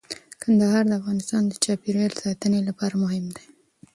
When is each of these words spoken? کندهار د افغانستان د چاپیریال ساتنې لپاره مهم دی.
کندهار 0.41 0.83
د 0.87 0.91
افغانستان 0.99 1.41
د 1.47 1.53
چاپیریال 1.63 2.11
ساتنې 2.23 2.59
لپاره 2.69 2.95
مهم 3.03 3.25
دی. 3.35 3.45